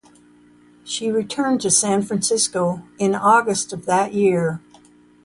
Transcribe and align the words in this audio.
She 0.83 1.11
returned 1.11 1.61
to 1.61 1.69
San 1.69 2.01
Francisco 2.01 2.81
in 2.97 3.13
August 3.13 3.71
of 3.71 3.85
that 3.85 4.15
year. 4.15 4.59